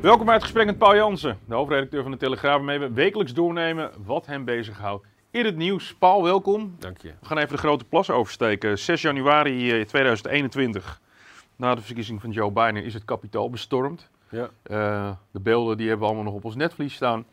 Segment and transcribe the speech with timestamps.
[0.00, 3.34] Welkom bij het gesprek met Paul Jansen, de hoofdredacteur van de Telegraaf, waarmee we wekelijks
[3.34, 5.94] doornemen wat hem bezighoudt in het nieuws.
[5.94, 6.74] Paul, welkom.
[6.78, 7.08] Dank je.
[7.20, 8.78] We gaan even de grote plas oversteken.
[8.78, 11.00] 6 januari eh, 2021,
[11.56, 14.10] na de verkiezing van Joe Biden, is het kapitaal bestormd.
[14.28, 14.50] Ja.
[14.70, 17.24] Uh, de beelden die hebben we allemaal nog op ons netvlies staan.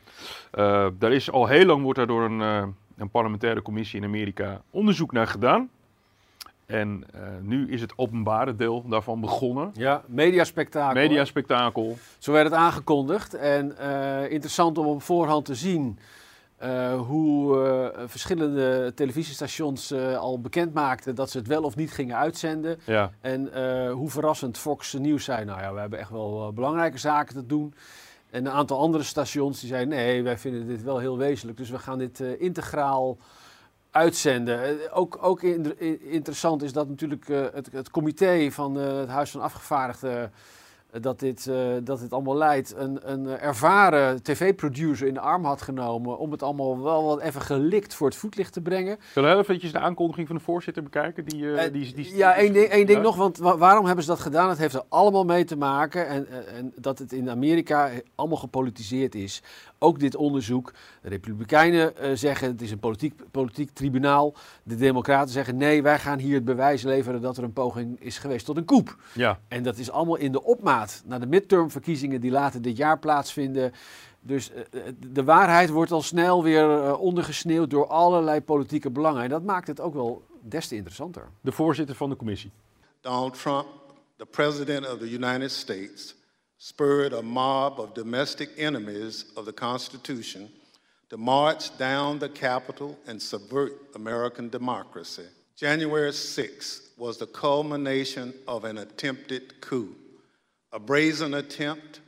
[0.54, 2.64] Uh, daar is al heel lang wordt daar door een, uh,
[2.98, 5.70] een parlementaire commissie in Amerika onderzoek naar gedaan.
[6.66, 7.06] En
[7.42, 9.72] nu is het openbare deel daarvan begonnen.
[9.74, 11.02] Ja, mediaspectakel.
[11.02, 11.98] Mediaspectakel.
[12.18, 13.34] Zo werd het aangekondigd.
[13.34, 13.78] En
[14.30, 16.00] interessant om op voorhand te zien
[16.64, 22.80] uh, hoe verschillende televisiestations al bekend maakten dat ze het wel of niet gingen uitzenden.
[22.86, 23.12] Ja.
[23.22, 23.50] En
[23.92, 27.74] hoe verrassend Fox Nieuws zei, nou ja, we hebben echt wel belangrijke zaken te doen.
[28.30, 31.70] En een aantal andere stations die zeiden, nee, wij vinden dit wel heel wezenlijk, dus
[31.70, 33.18] we gaan dit integraal
[33.96, 34.92] uitzenden.
[34.94, 35.80] ook ook in,
[36.12, 40.32] interessant is dat natuurlijk het, het, comité van het Huis van Afgevaardigden
[41.02, 45.62] dat dit, uh, dat dit allemaal leidt, een, een ervaren tv-producer in de arm had
[45.62, 48.98] genomen om het allemaal wel wat even gelikt voor het voetlicht te brengen.
[49.14, 51.26] Zullen we eventjes de aankondiging van de voorzitter bekijken?
[51.26, 54.10] Die, uh, die, die, ja, één ding, één ding nog, want wa waarom hebben ze
[54.10, 54.50] dat gedaan?
[54.50, 59.16] Het heeft er allemaal mee te maken en, en dat het in Amerika allemaal gepolitiseerd
[59.16, 59.44] is.
[59.80, 60.74] Ook dit onderzoek.
[61.02, 64.34] De Republikeinen zeggen het is een politiek, politiek tribunaal.
[64.64, 68.18] De Democraten zeggen nee, wij gaan hier het bewijs leveren dat er een poging is
[68.18, 68.96] geweest tot een coup.
[69.14, 69.40] Ja.
[69.48, 73.74] En dat is allemaal in de opmaat naar de midtermverkiezingen die later dit jaar plaatsvinden.
[74.20, 74.82] Dus uh,
[75.12, 79.24] de waarheid wordt al snel weer uh, ondergesneeuwd door allerlei politieke belangen.
[79.24, 81.30] En dat maakt het ook wel des te interessanter.
[81.42, 82.52] De voorzitter van de commissie.
[83.02, 83.68] Donald Trump,
[84.18, 86.16] the president of the United States,
[86.58, 90.50] spurred a mob of domestic enemies of the Constitution
[91.08, 95.28] to march down the Capitol and subvert American democracy.
[95.56, 99.96] January 6th was the culmination of an attempted coup,
[100.76, 102.02] a brazen attempt,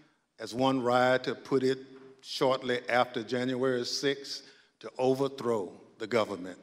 [0.44, 1.78] as one rioter put it
[2.22, 4.42] shortly after January 6th,
[4.80, 6.58] to overthrow the government.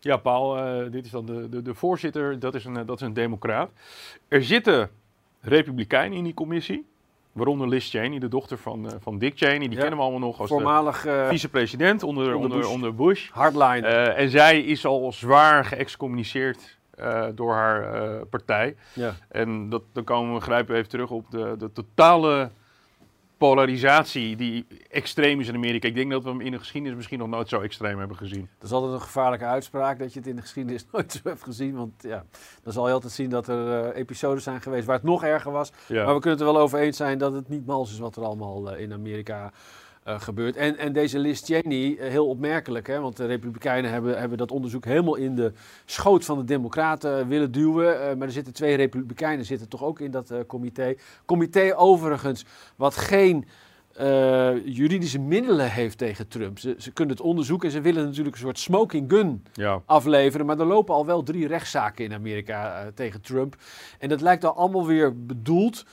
[0.00, 3.06] Ja, Paul, uh, dit is dan de, de, de voorzitter, dat is, een, dat is
[3.06, 3.70] een democraat.
[4.28, 4.90] Er zitten
[5.40, 6.88] republikeinen in die commissie.
[7.32, 9.58] Waaronder Liz Cheney, de dochter van, uh, van Dick Cheney.
[9.58, 9.76] Die Ja.
[9.76, 12.68] kennen we allemaal nog als Voormalig de uh, vicepresident onder, onder onder, Bush.
[12.68, 13.30] onder Bush.
[13.30, 13.86] hardline.
[13.86, 18.76] Eh, en zij is al zwaar geëxcommuniceerd eh, door haar eh, partij.
[18.92, 19.14] ja.
[19.28, 22.50] En dat, dan komen we grijpen even terug op de, de totale
[23.40, 25.88] polarisatie die extreem is in Amerika.
[25.88, 28.48] Ik denk dat we hem in de geschiedenis misschien nog nooit zo extreem hebben gezien.
[28.58, 31.42] Dat is altijd een gevaarlijke uitspraak dat je het in de geschiedenis nooit zo hebt
[31.42, 31.74] gezien.
[31.74, 32.24] Want ja,
[32.62, 35.52] dan zal je altijd zien dat er eh, episodes zijn geweest waar het nog erger
[35.52, 35.72] was.
[35.86, 36.04] Ja.
[36.04, 38.16] Maar we kunnen het er wel over eens zijn dat het niet mals is wat
[38.16, 39.52] er allemaal in Amerika
[40.02, 40.56] eh, gebeurt.
[40.56, 44.50] En, en deze Liz Cheney, eh, heel opmerkelijk, hè, want de Republikeinen hebben, hebben dat
[44.50, 45.52] onderzoek helemaal in de
[45.84, 48.00] schoot van de Democraten willen duwen.
[48.02, 50.94] Eh, maar er zitten twee Republikeinen zitten toch ook in dat comité.
[51.26, 52.44] Comité overigens,
[52.76, 53.44] wat geen
[54.64, 56.58] juridische middelen heeft tegen Trump.
[56.58, 59.82] Ze, ze kunnen het onderzoeken en ze willen natuurlijk een soort smoking gun Ja.
[59.86, 60.46] afleveren.
[60.46, 63.56] Maar er lopen al wel drie rechtszaken in Amerika tegen Trump.
[63.98, 65.84] En dat lijkt al allemaal weer bedoeld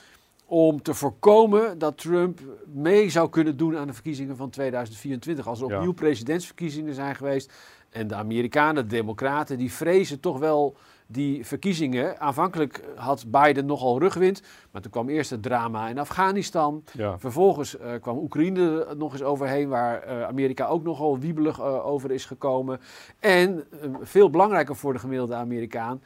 [0.49, 2.39] om te voorkomen dat Trump
[2.73, 5.47] mee zou kunnen doen aan de verkiezingen van 2024.
[5.47, 5.75] Als er Ja.
[5.75, 7.53] opnieuw presidentsverkiezingen zijn geweest.
[7.89, 10.75] En de Amerikanen, de Democraten, die vrezen toch wel
[11.07, 12.19] die verkiezingen.
[12.19, 14.41] Aanvankelijk had Biden nogal rugwind.
[14.71, 16.83] Maar toen kwam eerst het drama in Afghanistan.
[16.93, 17.19] Ja.
[17.19, 21.85] Vervolgens eh, kwam Oekraïne er nog eens overheen, waar eh, Amerika ook nogal wiebelig eh,
[21.85, 22.79] over is gekomen.
[23.19, 23.63] En
[24.01, 26.01] veel belangrijker voor de gemiddelde Amerikaan.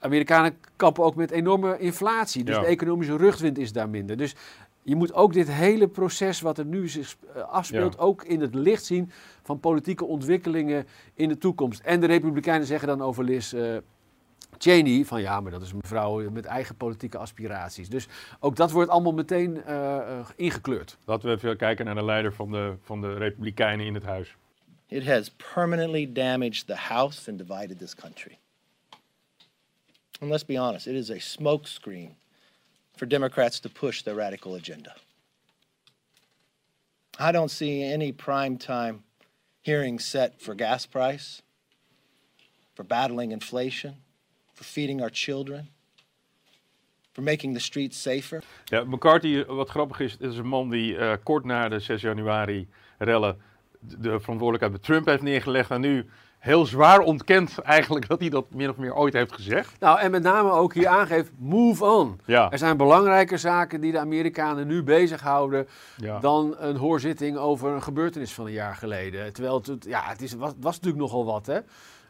[0.00, 2.44] Amerikanen kampen ook met enorme inflatie.
[2.44, 2.60] Dus Ja.
[2.60, 4.16] de economische rugwind is daar minder.
[4.16, 4.34] Dus
[4.82, 8.00] je moet ook dit hele proces wat er nu zich eh, afspeelt, Ja.
[8.00, 9.10] ook in het licht zien
[9.42, 11.80] van politieke ontwikkelingen in de toekomst.
[11.80, 13.76] En de Republikeinen zeggen dan over Liz eh,
[14.58, 17.88] Cheney van ja, maar dat is een mevrouw met eigen politieke aspiraties.
[17.88, 18.08] Dus
[18.40, 20.96] ook dat wordt allemaal meteen eh, eh, ingekleurd.
[21.04, 24.36] Laten we even kijken naar de leider van de, van de Republikeinen in het huis.
[24.86, 28.38] It has permanently damaged the House and divided this country.
[30.20, 32.10] And let's be honest, it is a smokescreen
[32.96, 34.94] for Democrats to push their radical agenda.
[37.18, 39.00] I don't see any primetime
[39.62, 41.42] hearings set for gas price,
[42.74, 43.94] for battling inflation,
[44.54, 45.68] for feeding our children,
[47.12, 48.42] for making the streets safer.
[48.70, 52.68] Ja, McCarthy, wat grappig is, is een man die uh, kort na de 6 januari
[52.98, 53.36] rellen
[53.80, 56.06] de verantwoordelijkheid bij Trump heeft neergelegd en nu
[56.38, 59.80] heel zwaar ontkent eigenlijk dat hij dat min of meer ooit heeft gezegd.
[59.80, 62.20] Nou, en met name ook hier aangeeft, move on.
[62.24, 62.50] Ja.
[62.50, 66.18] Er zijn belangrijke zaken die de Amerikanen nu bezighouden Ja.
[66.18, 69.32] dan een hoorzitting over een gebeurtenis van een jaar geleden.
[69.32, 71.58] Terwijl het, ja, het is, was, was natuurlijk nogal wat, hè.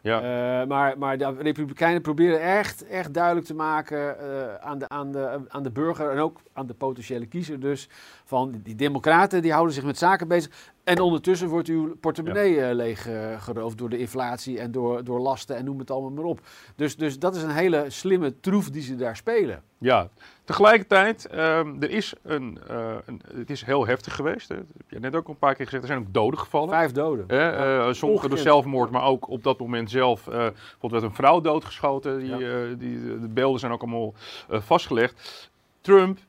[0.01, 0.17] Ja.
[0.61, 5.11] Eh, maar, maar de Republikeinen proberen echt, echt duidelijk te maken eh, aan, de, aan,
[5.11, 7.89] de, aan de burger en ook aan de potentiële kiezer dus
[8.29, 10.51] van die democraten die houden zich met zaken bezig
[10.83, 15.19] en ondertussen wordt uw portemonnee eh, leeg eh, geroofd door de inflatie en door, door
[15.19, 16.39] lasten en noem het allemaal maar op.
[16.75, 19.61] Dus, dus dat is een hele slimme troef die ze daar spelen.
[19.77, 20.09] Ja,
[20.43, 24.49] tegelijkertijd, ehm, er is een, eh, een, het is heel heftig geweest.
[24.49, 24.55] Hè.
[24.55, 25.83] Dat heb je net ook een paar keer gezegd.
[25.83, 26.69] Er zijn ook doden gevallen.
[26.69, 27.25] Vijf doden.
[27.27, 27.51] Ja.
[27.87, 30.27] eh, sommige door zelfmoord, maar ook op dat moment zelf.
[30.27, 32.19] eh bijvoorbeeld werd een vrouw doodgeschoten.
[32.19, 32.35] Die, Ja.
[32.35, 34.13] eh, die, de beelden zijn ook allemaal
[34.49, 35.49] eh, vastgelegd.
[35.81, 36.19] Trump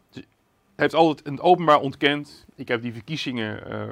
[0.80, 2.44] heeft altijd in het openbaar ontkend.
[2.54, 3.88] Ik heb die verkiezingen eh, eh,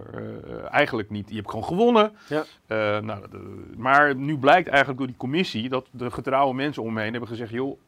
[0.71, 1.27] eigenlijk niet.
[1.27, 2.13] Die heb ik gewoon gewonnen.
[2.29, 2.45] Ja.
[2.67, 6.93] Eh, nou, de- maar nu blijkt eigenlijk door die commissie dat de getrouwe mensen om
[6.93, 7.79] me heen hebben gezegd: joh,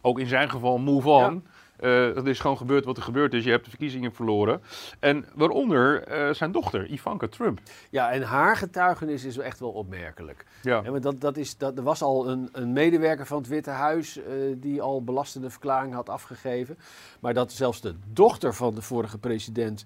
[0.00, 1.44] ook in zijn geval move on.
[1.80, 3.44] Eh, het is gewoon gebeurd wat er gebeurd is.
[3.44, 4.62] Je hebt de verkiezingen verloren.
[4.98, 7.60] En waaronder eh, zijn dochter, Ivanka Trump.
[7.90, 10.44] Ja, en haar getuigenis is echt wel opmerkelijk.
[10.62, 10.80] Ja.
[10.84, 13.70] Ja, maar dat, dat is, dat, er was al een, een medewerker van het Witte
[13.70, 14.24] Huis eh,
[14.56, 16.78] die al belastende verklaringen had afgegeven.
[17.20, 19.84] Maar dat zelfs de dochter van de vorige president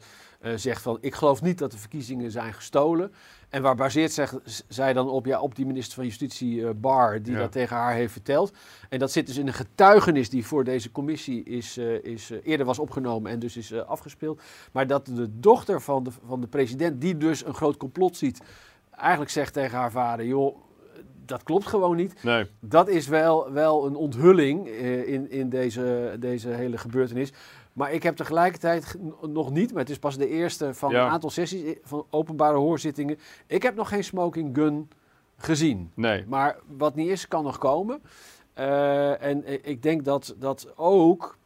[0.55, 3.12] zegt van ik geloof niet dat de verkiezingen zijn gestolen.
[3.49, 4.29] En waar baseert zij,
[4.69, 5.26] zij dan op?
[5.26, 7.38] Ja, op die minister van Justitie eh, Barr die Ja.
[7.38, 8.52] dat tegen haar heeft verteld.
[8.88, 12.38] En dat zit dus in een getuigenis die voor deze commissie is, eh, is, eh,
[12.43, 14.43] eerder was opgenomen en dus is eh, afgespeeld.
[14.73, 18.41] Maar dat de dochter van de, van de president, die dus een groot complot ziet,
[18.91, 20.56] eigenlijk zegt tegen haar vader: joh,
[21.26, 22.23] dat klopt gewoon niet.
[22.23, 22.46] Nee.
[22.61, 27.32] Dat is wel, wel een onthulling eh, in, in deze, deze hele gebeurtenis.
[27.75, 31.05] Maar ik heb tegelijkertijd nog niet, maar het is pas de eerste van Ja.
[31.05, 33.19] een aantal sessies eh, van openbare hoorzittingen.
[33.47, 34.88] Ik heb nog geen smoking gun
[35.37, 35.91] gezien.
[35.94, 36.25] Nee.
[36.29, 38.03] Maar wat niet is, kan nog komen.
[38.53, 41.38] Eh, en i- ik denk dat, dat ook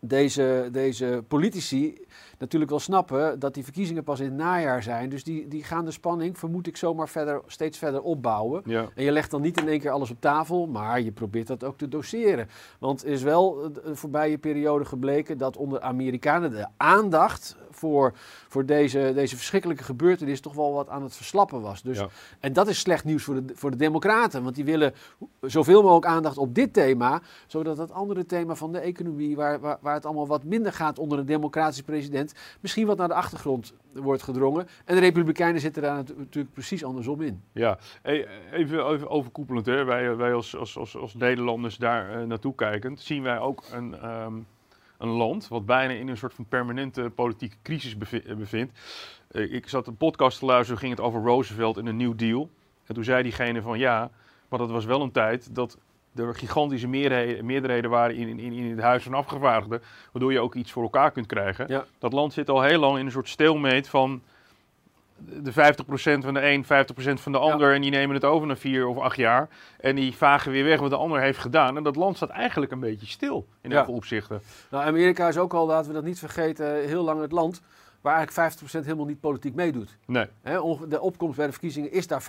[0.00, 2.06] deze, deze politici
[2.38, 5.08] natuurlijk wel snappen dat die verkiezingen pas in het najaar zijn.
[5.08, 8.62] Dus die, die gaan de spanning, vermoed ik, zomaar verder, steeds verder opbouwen.
[8.64, 8.88] Ja.
[8.94, 11.64] En je legt dan niet in één keer alles op tafel, maar je probeert dat
[11.64, 12.48] ook te doseren.
[12.78, 18.12] Want is wel eh, de voorbije periode gebleken dat onder Amerikanen de aandacht voor,
[18.48, 21.82] voor deze, deze verschrikkelijke gebeurtenis toch wel wat aan het verslappen was.
[21.82, 22.08] Dus, Ja.
[22.40, 24.94] En dat is slecht nieuws voor de, voor de Democraten, want die willen
[25.40, 29.78] zoveel mogelijk aandacht op dit thema, zodat het andere thema van de economie, waar, waar,
[29.90, 33.74] waar het allemaal wat minder gaat onder een democratische president, misschien wat naar de achtergrond
[33.92, 34.68] wordt gedrongen.
[34.84, 37.42] En de Republikeinen zitten daar natu- natuurlijk precies andersom in.
[37.52, 39.84] Ja, even, even overkoepelend, hè.
[39.84, 43.94] Wij, wij als, als, als, als Nederlanders daar eh, naartoe kijkend, zien wij ook een,
[43.94, 44.34] ehm,
[44.98, 48.78] een land wat bijna in een soort van permanente politieke crisis eh, bevindt.
[49.30, 52.50] Eh, ik zat een podcast te luisteren, ging het over Roosevelt en een New Deal.
[52.84, 54.10] En toen zei diegene van ja,
[54.48, 55.78] maar dat was wel een tijd dat
[56.14, 60.54] er gigantische meerderheden, meerderheden waren in, in, in het Huis van Afgevaardigden, waardoor je ook
[60.54, 61.64] iets voor elkaar kunt krijgen.
[61.68, 61.84] Ja.
[61.98, 64.22] Dat land zit al heel lang in een soort stalemate van
[65.24, 65.54] de 50%
[66.24, 66.66] van de een, 50%
[67.20, 67.74] van de ander.
[67.74, 69.48] En die nemen het over na vier of acht jaar.
[69.80, 71.76] En die vagen weer weg wat de ander heeft gedaan.
[71.76, 73.76] En dat land staat eigenlijk een beetje stil in Ja.
[73.76, 74.42] heel veel opzichten.
[74.70, 77.62] Nou, Amerika is ook al, laten we dat niet vergeten, heel lang het land
[78.00, 79.96] waar eigenlijk 50% helemaal niet politiek meedoet.
[80.06, 80.26] Nee.
[80.88, 82.24] De opkomst bij de verkiezingen is daar 50%.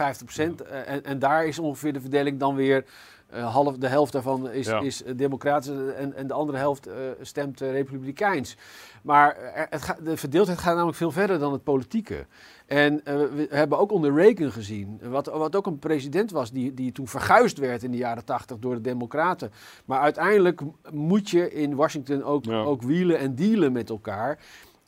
[0.62, 2.86] eh, En, en daar is ongeveer de verdeling dan weer
[3.30, 4.80] eh, half, de helft daarvan is, Ja.
[4.80, 6.90] is eh, democratisch en, en de andere helft
[7.22, 8.58] stemt republikeins.
[9.02, 9.38] Maar
[9.70, 12.26] het ga- de verdeeldheid gaat namelijk veel verder dan het politieke.
[12.66, 16.92] En we hebben ook onder Reagan gezien, wat, wat ook een president was die, die
[16.92, 19.52] toen verguisd werd in de jaren 80 door de democraten.
[19.86, 20.62] Maar uiteindelijk
[20.92, 22.62] moet je in Washington ook, Ja.
[22.62, 24.40] ook wielen en dealen met elkaar.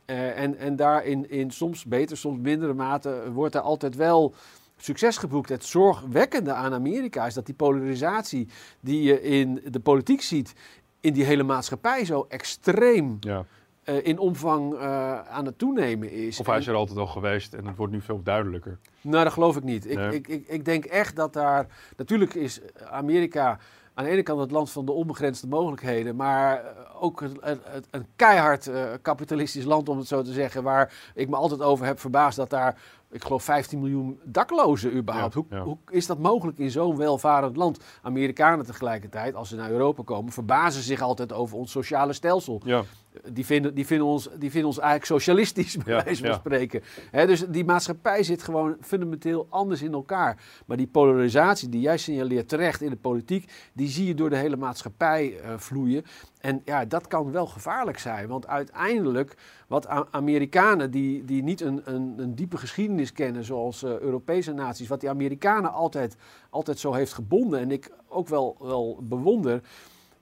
[0.05, 4.33] Eh, en, en daar in, in soms beter, soms mindere mate wordt er altijd wel
[4.77, 5.50] succes geboekt.
[5.50, 8.48] Het zorgwekkende aan Amerika is dat die polarisatie
[8.79, 10.53] die je in de politiek ziet,
[11.00, 13.45] in die hele maatschappij zo extreem Ja.
[13.83, 16.39] eh, in omvang eh, aan het toenemen is.
[16.39, 18.77] Of hij is er altijd al geweest en het wordt nu veel duidelijker.
[19.01, 19.89] nou, dat geloof ik niet.
[19.89, 21.67] Ik, ik, ik denk echt dat daar.
[21.98, 23.60] Natuurlijk is Amerika
[23.93, 28.67] aan de ene kant het land van de onbegrensde mogelijkheden, maar eh, ook een keihard
[28.67, 32.38] eh, kapitalistisch land, om het zo te zeggen, waar ik me altijd over heb verbaasd
[32.38, 32.81] dat daar
[33.13, 35.34] ik geloof 15 miljoen daklozen überhaupt.
[35.34, 35.63] Ja, hoe, ja.
[35.63, 37.79] hoe is dat mogelijk in zo'n welvarend land?
[38.01, 42.62] Amerikanen tegelijkertijd, als ze naar Europa komen, verbazen zich altijd over ons sociale stelsel.
[42.65, 42.84] Ja,
[43.32, 46.84] Die vinden, die, vinden ons, die vinden ons eigenlijk socialistisch, bij wijze van spreken.
[47.12, 50.38] Dus die maatschappij zit gewoon fundamenteel anders in elkaar.
[50.65, 54.38] Maar die polarisatie die jij signaleert terecht in de politiek, die zie je door de
[54.38, 56.03] hele maatschappij eh, vloeien.
[56.43, 58.27] En ja, dat kan wel gevaarlijk zijn.
[58.27, 64.00] Want uiteindelijk, wat Amerikanen die, die niet een, een, een diepe geschiedenis kennen, zoals eh,
[64.00, 66.15] Europese naties, wat die Amerikanen altijd,
[66.50, 69.62] altijd zo heeft gebonden en ik ook wel, wel bewonder,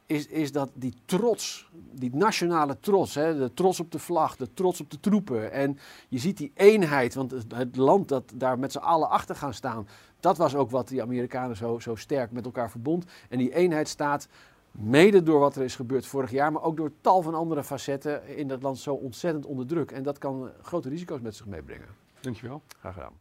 [0.05, 4.53] is, is dat die trots, die nationale trots, hè, de trots op de vlag, de
[4.53, 5.51] trots op de troepen.
[5.51, 5.77] En
[6.09, 9.87] je ziet die eenheid, want het land dat daar met z'n allen achter gaan staan,
[10.19, 13.05] dat was ook wat die Amerikanen zo, zo sterk met elkaar verbond.
[13.29, 14.27] En die eenheid staat
[14.71, 18.27] mede door wat er is gebeurd vorig jaar, maar ook door tal van andere facetten
[18.37, 19.91] in dat land zo ontzettend onder druk.
[19.91, 21.87] En dat kan grote risico's met zich meebrengen.
[22.21, 22.61] dankjewel.
[22.79, 23.20] Graag gedaan.